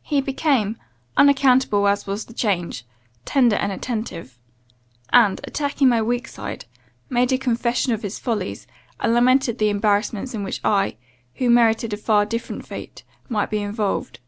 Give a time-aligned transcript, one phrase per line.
[0.00, 0.76] "He became,
[1.16, 2.84] unaccountable as was the change,
[3.24, 4.38] tender and attentive;
[5.12, 6.66] and, attacking my weak side,
[7.10, 8.68] made a confession of his follies,
[9.00, 10.98] and lamented the embarrassments in which I,
[11.34, 14.20] who merited a far different fate, might be involved.